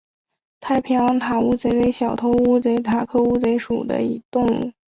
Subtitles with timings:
[0.59, 3.99] 太平洋塔乌贼为小头乌贼科塔乌贼属的
[4.31, 4.71] 动物。